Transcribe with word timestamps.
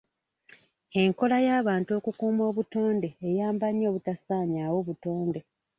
Enkola 1.01 1.37
y'abantu 1.47 1.91
okukuuma 1.99 2.43
obutonde 2.49 3.09
eyamba 3.27 3.65
nnyo 3.71 3.85
obutasaanyaawo 3.91 4.79
butonde. 4.87 5.39